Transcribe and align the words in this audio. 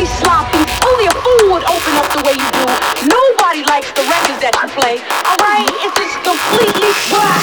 really 0.00 0.12
sloppy. 0.16 0.58
Only 0.86 1.06
a 1.06 1.10
fool 1.10 1.52
would 1.52 1.64
open 1.64 1.94
up 1.96 2.08
the 2.16 2.22
way 2.24 2.32
you 2.32 2.48
do. 2.56 2.64
Nobody 3.06 3.64
likes 3.64 3.92
the 3.92 4.02
records 4.08 4.40
that 4.40 4.56
you 4.56 4.68
play. 4.72 4.96
Alright? 5.28 5.68
It's 5.84 5.94
just 5.96 6.16
completely 6.24 6.90
raw. 7.12 7.36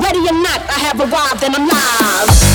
Ready 0.00 0.18
or 0.28 0.42
not, 0.42 0.60
I 0.68 0.78
have 0.80 1.00
arrived 1.00 1.44
and 1.44 1.54
I'm 1.56 1.68
live. 1.68 2.51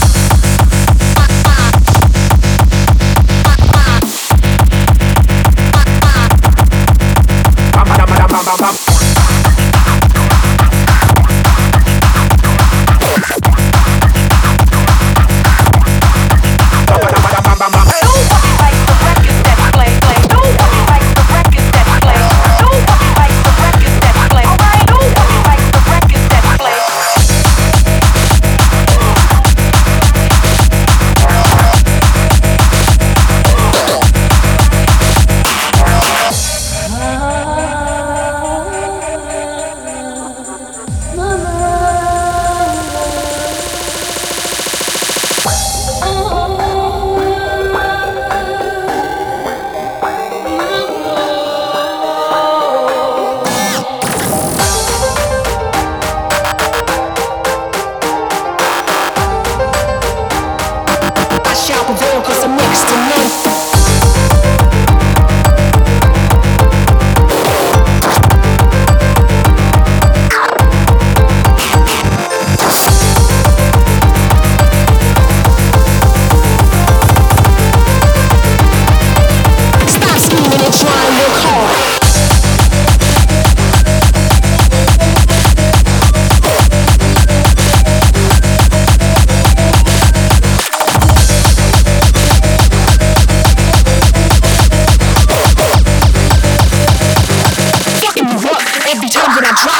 And 99.37 99.45
I'm 99.45 99.67
live. 99.67 99.76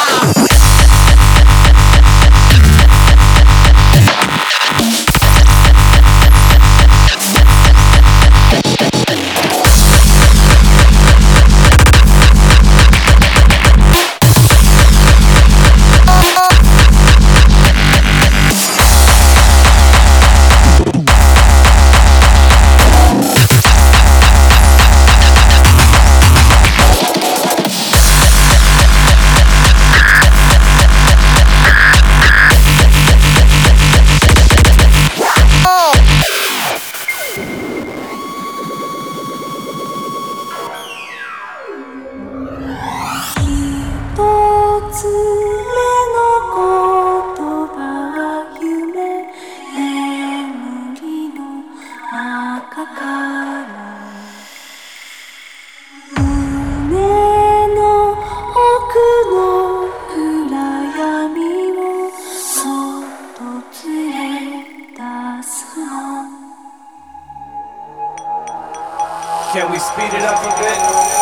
Can 69.53 69.72
we 69.72 69.79
speed 69.79 70.13
it 70.13 70.22
up 70.22 70.44
a 70.44 70.62
bit? 70.62 71.17